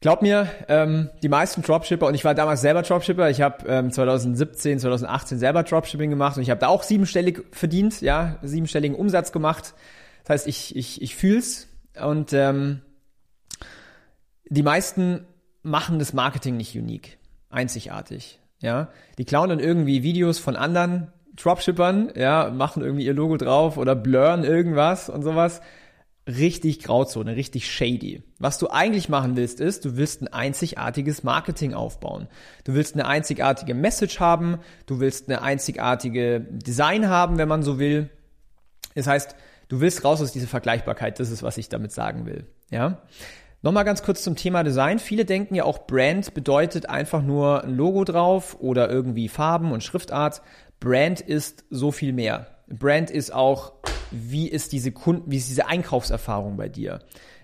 Glaub 0.01 0.23
mir, 0.23 0.49
ähm, 0.67 1.11
die 1.21 1.29
meisten 1.29 1.61
Dropshipper, 1.61 2.07
und 2.07 2.15
ich 2.15 2.25
war 2.25 2.33
damals 2.33 2.61
selber 2.61 2.81
Dropshipper, 2.81 3.29
ich 3.29 3.39
habe 3.39 3.67
ähm, 3.67 3.91
2017, 3.91 4.79
2018 4.79 5.37
selber 5.37 5.61
Dropshipping 5.61 6.09
gemacht 6.09 6.37
und 6.37 6.43
ich 6.43 6.49
habe 6.49 6.59
da 6.59 6.69
auch 6.69 6.81
siebenstellig 6.81 7.43
verdient, 7.51 8.01
ja, 8.01 8.39
siebenstelligen 8.41 8.97
Umsatz 8.97 9.31
gemacht. 9.31 9.75
Das 10.23 10.29
heißt, 10.31 10.47
ich, 10.47 10.75
ich, 10.75 11.03
ich 11.03 11.15
fühl's 11.15 11.67
und 12.03 12.33
ähm, 12.33 12.81
die 14.49 14.63
meisten 14.63 15.27
machen 15.61 15.99
das 15.99 16.13
Marketing 16.13 16.57
nicht 16.57 16.75
unique, 16.75 17.19
einzigartig, 17.51 18.39
ja. 18.59 18.89
Die 19.19 19.25
klauen 19.25 19.49
dann 19.49 19.59
irgendwie 19.59 20.01
Videos 20.01 20.39
von 20.39 20.55
anderen 20.55 21.13
Dropshippern, 21.35 22.13
ja, 22.15 22.49
machen 22.49 22.81
irgendwie 22.81 23.05
ihr 23.05 23.13
Logo 23.13 23.37
drauf 23.37 23.77
oder 23.77 23.93
blurren 23.95 24.45
irgendwas 24.45 25.09
und 25.11 25.21
sowas 25.21 25.61
richtig 26.27 26.79
Grauzone, 26.83 27.35
richtig 27.35 27.69
shady. 27.71 28.23
Was 28.37 28.57
du 28.57 28.69
eigentlich 28.69 29.09
machen 29.09 29.35
willst, 29.35 29.59
ist, 29.59 29.85
du 29.85 29.97
willst 29.97 30.21
ein 30.21 30.27
einzigartiges 30.27 31.23
Marketing 31.23 31.73
aufbauen. 31.73 32.27
Du 32.63 32.73
willst 32.73 32.93
eine 32.93 33.07
einzigartige 33.07 33.73
Message 33.73 34.19
haben, 34.19 34.59
du 34.85 34.99
willst 34.99 35.29
eine 35.29 35.41
einzigartige 35.41 36.41
Design 36.41 37.09
haben, 37.09 37.37
wenn 37.37 37.47
man 37.47 37.63
so 37.63 37.79
will. 37.79 38.09
Das 38.95 39.07
heißt, 39.07 39.35
du 39.67 39.79
willst 39.79 40.03
raus 40.03 40.21
aus 40.21 40.31
dieser 40.31 40.47
Vergleichbarkeit, 40.47 41.19
das 41.19 41.31
ist, 41.31 41.43
was 41.43 41.57
ich 41.57 41.69
damit 41.69 41.91
sagen 41.91 42.25
will. 42.25 42.45
Ja? 42.69 43.01
Nochmal 43.63 43.85
ganz 43.85 44.01
kurz 44.01 44.23
zum 44.23 44.35
Thema 44.35 44.63
Design. 44.63 44.97
Viele 44.97 45.23
denken 45.23 45.53
ja 45.55 45.65
auch, 45.65 45.85
Brand 45.85 46.33
bedeutet 46.33 46.89
einfach 46.89 47.21
nur 47.21 47.63
ein 47.63 47.75
Logo 47.75 48.03
drauf 48.03 48.57
oder 48.59 48.89
irgendwie 48.89 49.27
Farben 49.27 49.71
und 49.71 49.83
Schriftart. 49.83 50.41
Brand 50.79 51.21
ist 51.21 51.63
so 51.69 51.91
viel 51.91 52.11
mehr. 52.11 52.47
Brand 52.67 53.11
ist 53.11 53.31
auch, 53.31 53.73
wie 54.11 54.47
ist 54.47 54.71
diese 54.71 54.91
Kunden, 54.91 55.31
wie 55.31 55.37
ist 55.37 55.49
diese 55.49 55.67
Einkaufserfahrung 55.67 56.57
bei 56.57 56.69
dir? 56.69 56.99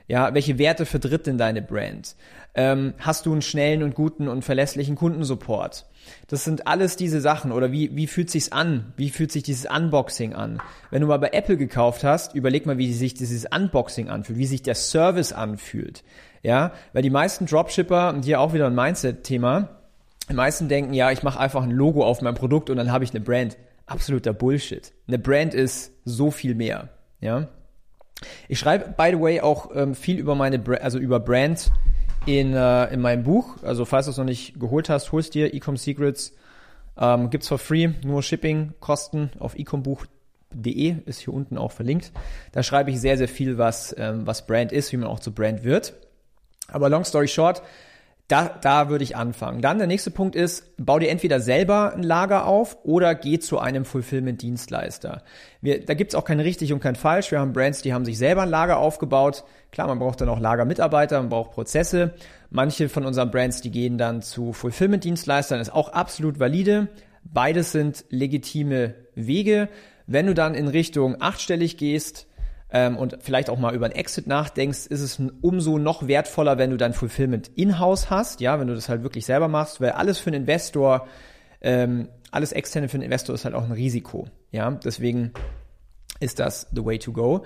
Ja, 0.08 0.34
welche 0.34 0.58
Werte 0.58 0.86
vertritt 0.86 1.28
denn 1.28 1.38
deine 1.38 1.62
Brand? 1.62 2.16
Ähm, 2.56 2.94
hast 2.98 3.26
du 3.26 3.34
einen 3.34 3.42
schnellen 3.42 3.84
und 3.84 3.94
guten 3.94 4.30
und 4.30 4.44
verlässlichen 4.44 4.96
Kundensupport? 4.96 5.86
Das 6.28 6.46
sind 6.46 6.66
alles 6.66 6.96
diese 6.96 7.20
Sachen. 7.20 7.52
Oder 7.52 7.74
wie, 7.74 7.94
wie 7.96 8.08
fühlt 8.08 8.30
sich's 8.30 8.54
an? 8.54 8.94
Wie 8.96 9.10
fühlt 9.10 9.34
sich 9.34 9.44
dieses 9.44 9.66
Unboxing 9.70 10.34
an? 10.34 10.62
Wenn 10.92 11.02
du 11.02 11.08
mal 11.08 11.20
bei 11.20 11.32
Apple 11.34 11.58
gekauft 11.58 12.06
hast, 12.06 12.36
überleg 12.36 12.66
mal, 12.66 12.78
wie 12.78 12.94
sich 12.94 13.16
dieses 13.16 13.46
Unboxing 13.46 14.10
anfühlt, 14.10 14.40
wie 14.40 14.46
sich 14.46 14.62
der 14.62 14.76
Service 14.76 15.34
anfühlt. 15.34 16.04
Ja, 16.42 16.72
weil 16.94 17.02
die 17.02 17.10
meisten 17.10 17.46
Dropshipper, 17.46 18.14
und 18.14 18.24
hier 18.24 18.40
auch 18.40 18.54
wieder 18.54 18.68
ein 18.68 18.76
Mindset-Thema, 18.76 19.70
die 20.30 20.34
meisten 20.34 20.70
denken, 20.70 20.94
ja, 20.94 21.12
ich 21.12 21.24
mache 21.24 21.40
einfach 21.40 21.64
ein 21.64 21.72
Logo 21.72 22.06
auf 22.06 22.22
mein 22.22 22.36
Produkt 22.36 22.70
und 22.70 22.78
dann 22.78 22.92
habe 22.92 23.04
ich 23.04 23.12
eine 23.12 23.22
Brand. 23.22 23.58
Absoluter 23.88 24.34
Bullshit. 24.34 24.94
Eine 25.08 25.18
Brand 25.18 25.54
ist 25.54 25.94
so 26.06 26.30
viel 26.30 26.56
mehr. 26.56 26.90
Ja. 27.22 27.48
Ich 28.48 28.60
schreibe, 28.60 28.94
by 28.98 29.12
the 29.12 29.22
way, 29.22 29.42
auch 29.42 29.72
ähm, 29.74 29.96
viel 29.96 30.20
über 30.20 30.36
meine, 30.36 30.60
Bra 30.60 30.76
also 30.78 31.00
über 31.00 31.20
Brand 31.20 31.72
in, 32.26 32.54
äh, 32.54 32.94
in 32.94 33.00
meinem 33.00 33.24
Buch. 33.24 33.64
Also 33.64 33.86
falls 33.86 34.06
du 34.06 34.12
es 34.12 34.18
noch 34.18 34.26
nicht 34.26 34.60
geholt 34.60 34.90
hast, 34.90 35.12
holst 35.12 35.34
dir 35.34 35.54
Ecom 35.54 35.78
Secrets. 35.78 36.36
Ähm, 36.98 37.30
gibt's 37.30 37.48
for 37.48 37.60
free, 37.60 37.90
nur 38.04 38.24
Shipping, 38.24 38.74
Kosten 38.80 39.30
auf 39.40 39.56
ecombuch.de 39.56 40.96
ist 41.06 41.20
hier 41.22 41.34
unten 41.34 41.58
auch 41.58 41.72
verlinkt. 41.72 42.12
Da 42.52 42.64
schreibe 42.64 42.90
ich 42.90 43.00
sehr, 43.00 43.18
sehr 43.18 43.28
viel, 43.28 43.58
was, 43.58 43.96
ähm, 43.98 44.26
was 44.26 44.48
Brand 44.48 44.72
ist, 44.72 44.92
wie 44.92 44.98
man 44.98 45.08
auch 45.08 45.20
zu 45.20 45.32
Brand 45.32 45.64
wird. 45.64 45.94
Aber 46.70 46.90
long 46.90 47.06
story 47.06 47.28
short, 47.28 47.62
da, 48.28 48.50
da 48.62 48.90
würde 48.90 49.06
ich 49.06 49.16
anfangen. 49.16 49.62
Dann 49.62 49.78
der 49.78 49.88
nächste 49.88 50.12
Punkt 50.12 50.36
ist, 50.36 50.76
bau 50.78 51.00
dir 51.00 51.10
entweder 51.10 51.40
selber 51.40 51.94
ein 51.94 52.04
Lager 52.04 52.46
auf 52.46 52.78
oder 52.84 53.16
geh 53.16 53.40
zu 53.40 53.58
einem 53.58 53.86
Fulfillment-Dienstleister. 53.86 55.24
Da 55.62 55.94
gibt's 55.94 56.14
auch 56.14 56.26
kein 56.26 56.42
richtig 56.42 56.74
und 56.74 56.82
kein 56.82 56.96
falsch. 56.96 57.32
Wir 57.32 57.40
haben 57.40 57.54
Brands, 57.54 57.82
die 57.82 57.94
haben 57.94 58.04
sich 58.04 58.18
selber 58.18 58.42
ein 58.42 58.50
Lager 58.50 58.80
aufgebaut. 58.80 59.46
Klar, 59.72 59.88
man 59.88 60.00
braucht 60.00 60.20
dann 60.20 60.28
auch 60.28 60.40
Lagermitarbeiter, 60.40 61.20
man 61.20 61.30
braucht 61.30 61.52
Prozesse. 61.52 62.16
Manche 62.50 62.90
von 62.90 63.06
unseren 63.06 63.32
Brands, 63.32 63.62
die 63.62 63.72
gehen 63.72 63.98
dann 63.98 64.22
zu 64.22 64.52
Fulfillment-Dienstleistern, 64.52 65.62
ist 65.62 65.74
auch 65.74 65.90
absolut 65.90 66.38
valide. 66.38 66.90
Beides 67.24 67.72
sind 67.72 68.04
legitime 68.10 68.96
Wege. 69.16 69.70
Wenn 70.06 70.28
du 70.28 70.34
dann 70.34 70.54
in 70.54 70.68
Richtung 70.68 71.22
achtstellig 71.22 71.78
gehst, 71.78 72.28
ähm, 72.70 72.98
und 72.98 73.18
vielleicht 73.22 73.50
auch 73.50 73.58
mal 73.58 73.74
über 73.74 73.86
einen 73.86 73.96
Exit 73.96 74.28
nachdenkst, 74.28 74.88
ist 74.88 75.02
es 75.02 75.22
umso 75.42 75.78
noch 75.78 76.08
wertvoller, 76.08 76.58
wenn 76.58 76.70
du 76.70 76.78
dein 76.78 76.94
Fulfillment 76.94 77.50
in-house 77.56 78.10
hast, 78.10 78.42
ja, 78.42 78.60
wenn 78.60 78.68
du 78.68 78.76
das 78.76 78.90
halt 78.90 79.04
wirklich 79.04 79.26
selber 79.26 79.48
machst, 79.48 79.80
weil 79.80 79.92
alles 79.92 80.20
für 80.20 80.30
einen 80.30 80.42
Investor, 80.42 81.08
ähm, 81.62 82.10
alles 82.32 82.52
externe 82.52 82.90
für 82.90 82.96
einen 82.96 83.04
Investor 83.04 83.36
ist 83.36 83.46
halt 83.46 83.56
auch 83.56 83.64
ein 83.64 83.72
Risiko, 83.72 84.28
ja, 84.52 84.72
deswegen 84.72 85.32
ist 86.20 86.40
das 86.40 86.68
the 86.74 86.84
way 86.84 87.00
to 87.00 87.12
go. 87.12 87.46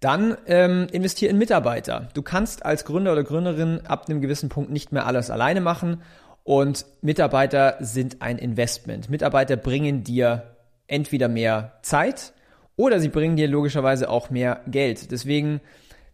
Dann 0.00 0.38
ähm, 0.46 0.86
investier 0.92 1.28
in 1.28 1.36
Mitarbeiter. 1.36 2.08
Du 2.14 2.22
kannst 2.22 2.64
als 2.64 2.86
Gründer 2.86 3.12
oder 3.12 3.22
Gründerin 3.22 3.82
ab 3.86 4.08
einem 4.08 4.22
gewissen 4.22 4.48
Punkt 4.48 4.70
nicht 4.70 4.92
mehr 4.92 5.04
alles 5.04 5.30
alleine 5.30 5.60
machen 5.60 6.02
und 6.42 6.86
Mitarbeiter 7.02 7.76
sind 7.80 8.22
ein 8.22 8.38
Investment. 8.38 9.10
Mitarbeiter 9.10 9.56
bringen 9.56 10.02
dir 10.02 10.56
entweder 10.86 11.28
mehr 11.28 11.78
Zeit, 11.82 12.32
oder 12.80 12.98
sie 12.98 13.10
bringen 13.10 13.36
dir 13.36 13.46
logischerweise 13.46 14.08
auch 14.08 14.30
mehr 14.30 14.62
Geld. 14.66 15.10
Deswegen, 15.10 15.60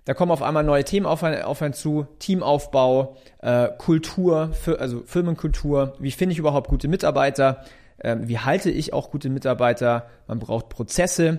da 0.05 0.15
kommen 0.15 0.33
auf 0.33 0.43
einmal 0.43 0.65
neue 0.65 0.83
Themen 0.83 1.07
auf, 1.07 1.23
auf 1.23 1.63
einen 1.63 1.75
zu, 1.75 2.09
Teamaufbau, 2.19 3.17
äh, 3.41 3.69
Kultur, 3.79 4.51
also 4.79 5.03
Firmenkultur, 5.07 5.95
wie 6.01 6.11
finde 6.11 6.33
ich 6.33 6.41
überhaupt 6.41 6.69
gute 6.69 6.89
Mitarbeiter, 6.89 7.65
äh, 7.99 8.17
wie 8.23 8.41
halte 8.41 8.71
ich 8.71 8.93
auch 8.93 9.13
gute 9.13 9.31
Mitarbeiter, 9.31 10.09
man 10.27 10.41
braucht 10.41 10.69
Prozesse. 10.69 11.39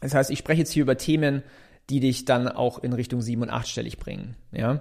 Das 0.00 0.14
heißt, 0.14 0.30
ich 0.30 0.40
spreche 0.40 0.62
jetzt 0.62 0.72
hier 0.72 0.82
über 0.82 0.98
Themen, 0.98 1.44
die 1.88 2.00
dich 2.00 2.24
dann 2.24 2.48
auch 2.48 2.80
in 2.80 2.92
Richtung 2.92 3.22
sieben- 3.22 3.42
und 3.42 3.50
achtstellig 3.50 3.98
bringen. 3.98 4.34
Ja. 4.50 4.80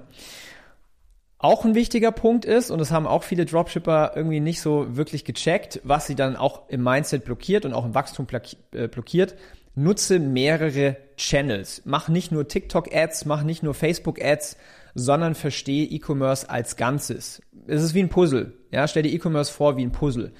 Auch 1.38 1.66
ein 1.66 1.76
wichtiger 1.76 2.12
Punkt 2.12 2.46
ist, 2.46 2.72
und 2.72 2.80
das 2.80 2.90
haben 2.90 3.06
auch 3.06 3.22
viele 3.22 3.46
Dropshipper 3.46 4.14
irgendwie 4.16 4.40
nicht 4.40 4.60
so 4.60 4.98
wirklich 4.98 5.24
gecheckt, 5.24 5.82
was 5.84 6.08
sie 6.08 6.16
dann 6.16 6.36
auch 6.36 6.68
im 6.68 6.84
Mindset 6.84 7.26
blockiert 7.26 7.64
und 7.64 7.74
auch 7.74 7.86
im 7.86 7.94
Wachstum 7.94 8.26
äh, 8.72 8.88
blockiert, 8.88 9.36
nutze 9.78 10.20
mehrere 10.20 10.98
Channels. 11.16 11.84
Mach 11.86 12.10
nicht 12.10 12.32
nur 12.32 12.48
TikTok-Ads, 12.48 13.26
mach 13.26 13.44
nicht 13.44 13.64
nur 13.64 13.74
Facebook-Ads, 13.74 14.58
sondern 14.96 15.36
verstehe 15.36 15.86
E-Commerce 15.86 16.50
als 16.50 16.76
Ganzes. 16.76 17.42
Es 17.68 17.84
ist 17.84 17.94
wie 17.94 18.02
ein 18.02 18.10
Puzzle. 18.10 18.54
Ja, 18.72 18.88
stell 18.88 19.04
dir 19.04 19.14
E-Commerce 19.14 19.54
vor 19.54 19.78
wie 19.78 19.84
ein 19.84 19.92
Puzzle. 19.92 20.34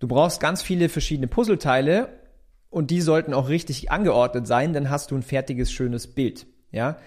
Du 0.00 0.08
brauchst 0.08 0.40
ganz 0.40 0.62
viele 0.62 0.88
verschiedene 0.88 1.28
Puzzleteile 1.28 2.08
und 2.68 2.90
die 2.90 3.00
sollten 3.00 3.32
auch 3.32 3.48
richtig 3.48 3.90
angeordnet 3.90 4.46
sein, 4.46 4.72
dann 4.72 4.90
hast 4.90 5.10
du 5.10 5.16
ein 5.16 5.22
fertiges, 5.22 5.70
schönes 5.70 6.08
Bild. 6.08 6.46
Ja, 6.72 6.98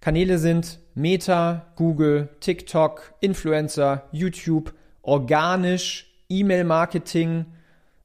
Kanäle 0.00 0.38
sind 0.38 0.78
Meta, 0.94 1.72
Google, 1.76 2.28
TikTok, 2.40 3.14
Influencer, 3.20 4.08
YouTube, 4.12 4.74
organisch, 5.02 6.12
E-Mail-Marketing, 6.28 7.46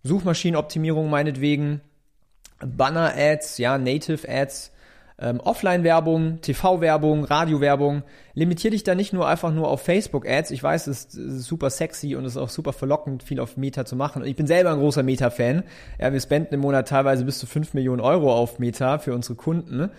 Suchmaschinenoptimierung 0.03 1.09
meinetwegen, 1.09 1.81
Banner-Ads, 2.59 3.57
ja, 3.57 3.77
Native-Ads, 3.77 4.71
ähm, 5.21 5.39
Offline-Werbung, 5.41 6.39
TV-Werbung, 6.41 7.25
Radio-Werbung. 7.25 8.03
Limitier 8.33 8.71
dich 8.71 8.83
da 8.83 8.95
nicht 8.95 9.11
nur 9.11 9.27
einfach 9.27 9.53
nur 9.53 9.67
auf 9.67 9.81
Facebook-Ads. 9.81 10.51
Ich 10.51 10.63
weiß, 10.63 10.87
es 10.87 11.05
ist 11.05 11.43
super 11.43 11.69
sexy 11.69 12.15
und 12.15 12.25
es 12.25 12.33
ist 12.33 12.37
auch 12.37 12.49
super 12.49 12.73
verlockend, 12.73 13.23
viel 13.23 13.39
auf 13.39 13.57
Meta 13.57 13.85
zu 13.85 13.95
machen. 13.95 14.23
ich 14.23 14.35
bin 14.35 14.47
selber 14.47 14.71
ein 14.71 14.79
großer 14.79 15.03
Meta-Fan. 15.03 15.63
Ja, 15.99 16.13
wir 16.13 16.21
spenden 16.21 16.53
im 16.53 16.61
Monat 16.61 16.87
teilweise 16.87 17.25
bis 17.25 17.39
zu 17.39 17.47
5 17.47 17.73
Millionen 17.73 18.01
Euro 18.01 18.33
auf 18.33 18.59
Meta 18.59 18.97
für 18.99 19.13
unsere 19.13 19.35
Kunden. 19.35 19.91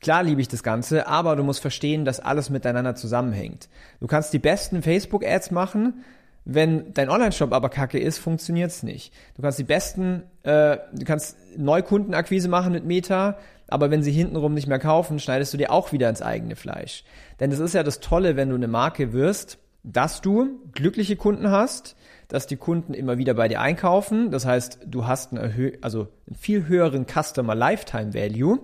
Klar 0.00 0.22
liebe 0.22 0.40
ich 0.40 0.48
das 0.48 0.62
Ganze, 0.62 1.06
aber 1.08 1.36
du 1.36 1.42
musst 1.42 1.60
verstehen, 1.60 2.06
dass 2.06 2.20
alles 2.20 2.48
miteinander 2.48 2.94
zusammenhängt. 2.94 3.68
Du 4.00 4.06
kannst 4.06 4.32
die 4.32 4.38
besten 4.38 4.82
Facebook-Ads 4.82 5.50
machen, 5.50 6.04
wenn 6.44 6.92
dein 6.94 7.10
Online-Shop 7.10 7.52
aber 7.52 7.68
kacke 7.68 7.98
ist, 7.98 8.18
funktioniert's 8.18 8.82
nicht. 8.82 9.12
Du 9.36 9.42
kannst 9.42 9.58
die 9.58 9.64
besten, 9.64 10.22
äh, 10.42 10.78
du 10.92 11.04
kannst 11.04 11.36
Neukundenakquise 11.56 12.48
machen 12.48 12.72
mit 12.72 12.84
Meta, 12.84 13.38
aber 13.68 13.90
wenn 13.90 14.02
sie 14.02 14.12
hintenrum 14.12 14.54
nicht 14.54 14.66
mehr 14.66 14.78
kaufen, 14.78 15.18
schneidest 15.18 15.52
du 15.52 15.58
dir 15.58 15.70
auch 15.70 15.92
wieder 15.92 16.08
ins 16.08 16.22
eigene 16.22 16.56
Fleisch. 16.56 17.04
Denn 17.38 17.52
es 17.52 17.60
ist 17.60 17.74
ja 17.74 17.82
das 17.82 18.00
Tolle, 18.00 18.36
wenn 18.36 18.48
du 18.48 18.56
eine 18.56 18.68
Marke 18.68 19.12
wirst, 19.12 19.58
dass 19.82 20.20
du 20.20 20.60
glückliche 20.72 21.16
Kunden 21.16 21.50
hast, 21.50 21.96
dass 22.28 22.46
die 22.46 22.56
Kunden 22.56 22.94
immer 22.94 23.18
wieder 23.18 23.34
bei 23.34 23.48
dir 23.48 23.60
einkaufen. 23.60 24.30
Das 24.30 24.44
heißt, 24.44 24.80
du 24.86 25.06
hast 25.06 25.32
einen, 25.32 25.76
also 25.82 26.08
einen 26.26 26.36
viel 26.36 26.66
höheren 26.66 27.06
Customer 27.06 27.54
Lifetime 27.54 28.14
Value 28.14 28.58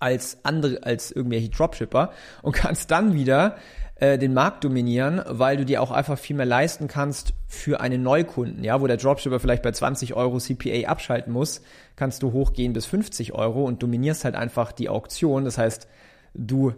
als 0.00 0.38
andere, 0.44 0.82
als 0.82 1.10
irgendwelche 1.12 1.50
Dropshipper 1.50 2.10
und 2.42 2.52
kannst 2.52 2.90
dann 2.90 3.14
wieder 3.14 3.56
äh, 3.96 4.18
den 4.18 4.34
Markt 4.34 4.64
dominieren, 4.64 5.22
weil 5.26 5.56
du 5.56 5.64
dir 5.64 5.80
auch 5.80 5.90
einfach 5.90 6.18
viel 6.18 6.36
mehr 6.36 6.46
leisten 6.46 6.88
kannst 6.88 7.32
für 7.46 7.80
einen 7.80 8.02
Neukunden, 8.02 8.64
ja, 8.64 8.80
wo 8.80 8.86
der 8.86 8.96
Dropshipper 8.96 9.38
vielleicht 9.38 9.62
bei 9.62 9.70
20 9.70 10.14
Euro 10.14 10.38
CPA 10.38 10.88
abschalten 10.88 11.32
muss, 11.32 11.62
kannst 11.94 12.22
du 12.22 12.32
hochgehen 12.32 12.72
bis 12.72 12.86
50 12.86 13.34
Euro 13.34 13.64
und 13.64 13.82
dominierst 13.82 14.24
halt 14.24 14.34
einfach 14.34 14.72
die 14.72 14.88
Auktion. 14.88 15.44
Das 15.44 15.58
heißt, 15.58 15.86
du, 16.34 16.74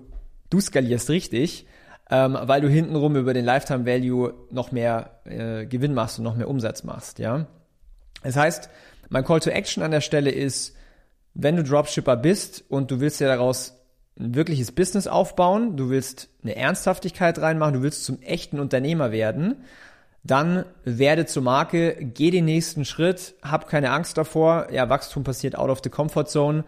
du 0.50 0.60
skalierst 0.60 1.08
richtig, 1.08 1.66
ähm, 2.10 2.36
weil 2.40 2.60
du 2.60 2.68
hintenrum 2.68 3.16
über 3.16 3.32
den 3.32 3.44
Lifetime 3.44 3.86
Value 3.86 4.34
noch 4.50 4.70
mehr 4.70 5.20
äh, 5.24 5.64
Gewinn 5.64 5.94
machst 5.94 6.18
und 6.18 6.24
noch 6.24 6.36
mehr 6.36 6.48
Umsatz 6.48 6.84
machst, 6.84 7.18
ja. 7.18 7.46
Das 8.22 8.36
heißt, 8.36 8.68
mein 9.08 9.24
Call 9.24 9.40
to 9.40 9.50
Action 9.50 9.82
an 9.82 9.90
der 9.90 10.00
Stelle 10.00 10.30
ist, 10.30 10.76
wenn 11.34 11.56
du 11.56 11.62
Dropshipper 11.62 12.16
bist 12.16 12.64
und 12.68 12.90
du 12.90 13.00
willst 13.00 13.20
ja 13.20 13.28
daraus 13.28 13.74
ein 14.18 14.34
wirkliches 14.34 14.72
Business 14.72 15.06
aufbauen, 15.06 15.76
du 15.76 15.90
willst 15.90 16.28
eine 16.42 16.56
Ernsthaftigkeit 16.56 17.38
reinmachen, 17.38 17.74
du 17.74 17.82
willst 17.82 18.04
zum 18.04 18.20
echten 18.22 18.60
Unternehmer 18.60 19.12
werden, 19.12 19.56
dann 20.24 20.64
werde 20.84 21.26
zur 21.26 21.42
Marke, 21.42 21.96
geh 22.00 22.30
den 22.30 22.46
nächsten 22.46 22.84
Schritt, 22.84 23.34
hab 23.42 23.68
keine 23.68 23.90
Angst 23.90 24.18
davor, 24.18 24.68
ja, 24.72 24.88
Wachstum 24.88 25.22
passiert 25.22 25.56
out 25.56 25.70
of 25.70 25.80
the 25.84 25.90
comfort 25.90 26.26
zone, 26.26 26.64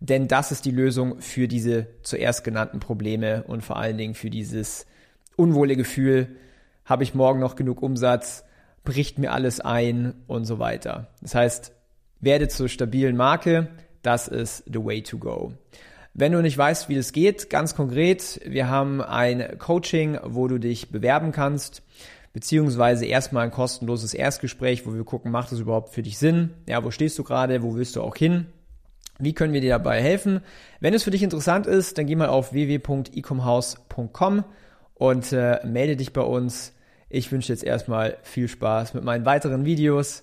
denn 0.00 0.28
das 0.28 0.52
ist 0.52 0.64
die 0.64 0.70
Lösung 0.70 1.20
für 1.20 1.48
diese 1.48 1.86
zuerst 2.02 2.44
genannten 2.44 2.80
Probleme 2.80 3.44
und 3.46 3.62
vor 3.62 3.76
allen 3.76 3.98
Dingen 3.98 4.14
für 4.14 4.30
dieses 4.30 4.86
unwohle 5.36 5.76
Gefühl, 5.76 6.36
habe 6.84 7.02
ich 7.02 7.14
morgen 7.14 7.40
noch 7.40 7.56
genug 7.56 7.82
Umsatz, 7.82 8.44
bricht 8.84 9.18
mir 9.18 9.32
alles 9.32 9.60
ein 9.60 10.14
und 10.26 10.44
so 10.44 10.58
weiter. 10.58 11.08
Das 11.20 11.34
heißt, 11.34 11.72
werde 12.20 12.48
zur 12.48 12.68
stabilen 12.68 13.16
Marke, 13.16 13.68
das 14.02 14.28
ist 14.28 14.64
the 14.66 14.84
way 14.84 15.02
to 15.02 15.18
go. 15.18 15.52
Wenn 16.12 16.32
du 16.32 16.42
nicht 16.42 16.58
weißt, 16.58 16.88
wie 16.88 16.96
das 16.96 17.12
geht, 17.12 17.50
ganz 17.50 17.74
konkret, 17.74 18.40
wir 18.44 18.68
haben 18.68 19.00
ein 19.00 19.58
Coaching, 19.58 20.18
wo 20.24 20.48
du 20.48 20.58
dich 20.58 20.90
bewerben 20.90 21.32
kannst, 21.32 21.82
beziehungsweise 22.32 23.06
erstmal 23.06 23.44
ein 23.44 23.50
kostenloses 23.50 24.14
Erstgespräch, 24.14 24.86
wo 24.86 24.94
wir 24.94 25.04
gucken, 25.04 25.30
macht 25.30 25.52
es 25.52 25.60
überhaupt 25.60 25.94
für 25.94 26.02
dich 26.02 26.18
Sinn? 26.18 26.50
Ja, 26.68 26.84
wo 26.84 26.90
stehst 26.90 27.18
du 27.18 27.24
gerade? 27.24 27.62
Wo 27.62 27.74
willst 27.74 27.96
du 27.96 28.02
auch 28.02 28.16
hin? 28.16 28.46
Wie 29.18 29.34
können 29.34 29.52
wir 29.52 29.60
dir 29.60 29.70
dabei 29.70 30.00
helfen? 30.02 30.40
Wenn 30.80 30.94
es 30.94 31.02
für 31.02 31.10
dich 31.10 31.22
interessant 31.22 31.66
ist, 31.66 31.98
dann 31.98 32.06
geh 32.06 32.16
mal 32.16 32.28
auf 32.28 32.52
www.ecomhouse.com 32.52 34.44
und 34.94 35.32
äh, 35.32 35.60
melde 35.64 35.96
dich 35.96 36.12
bei 36.12 36.22
uns. 36.22 36.74
Ich 37.08 37.30
wünsche 37.30 37.52
jetzt 37.52 37.64
erstmal 37.64 38.16
viel 38.22 38.48
Spaß 38.48 38.94
mit 38.94 39.04
meinen 39.04 39.26
weiteren 39.26 39.64
Videos. 39.64 40.22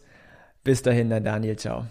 Bis 0.64 0.82
dahin, 0.82 1.10
der 1.10 1.22
Daniel, 1.22 1.58
ciao. 1.58 1.88